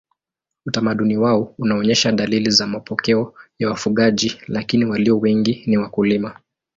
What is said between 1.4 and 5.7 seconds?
unaonyesha dalili za mapokeo ya wafugaji lakini walio wengi